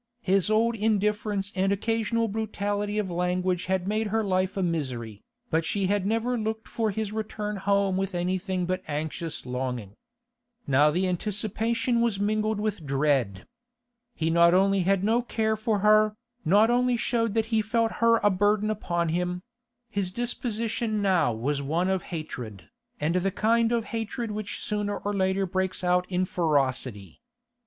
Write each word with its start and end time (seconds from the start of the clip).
His 0.23 0.49
old 0.49 0.75
indifference 0.75 1.53
and 1.55 1.71
occasional 1.71 2.27
brutality 2.27 2.97
of 2.97 3.11
language 3.11 3.65
had 3.65 3.87
made 3.87 4.07
her 4.07 4.23
life 4.23 4.57
a 4.57 4.63
misery, 4.63 5.21
but 5.51 5.63
she 5.63 5.85
had 5.85 6.07
never 6.07 6.39
looked 6.39 6.67
for 6.67 6.89
his 6.89 7.11
return 7.11 7.57
home 7.57 7.97
with 7.97 8.15
anything 8.15 8.65
but 8.65 8.81
anxious 8.87 9.45
longing. 9.45 9.93
Now 10.65 10.89
the 10.89 11.07
anticipation 11.07 12.01
was 12.01 12.19
mingled 12.19 12.59
with 12.59 12.83
dread. 12.83 13.45
He 14.15 14.31
not 14.31 14.55
only 14.55 14.79
had 14.79 15.03
no 15.03 15.21
care 15.21 15.55
for 15.55 15.77
her, 15.81 16.15
not 16.43 16.71
only 16.71 16.97
showed 16.97 17.35
that 17.35 17.45
he 17.53 17.61
felt 17.61 17.91
her 18.01 18.17
a 18.23 18.31
burden 18.31 18.71
upon 18.71 19.09
him; 19.09 19.43
his 19.87 20.11
disposition 20.11 21.03
now 21.03 21.31
was 21.31 21.61
one 21.61 21.89
of 21.89 22.01
hatred, 22.09 22.69
and 22.99 23.13
the 23.17 23.29
kind 23.29 23.71
of 23.71 23.85
hatred 23.93 24.31
which 24.31 24.63
sooner 24.65 24.97
or 24.97 25.13
later 25.13 25.45
breaks 25.45 25.83
out 25.83 26.09
in 26.09 26.25
ferocity. 26.25 27.21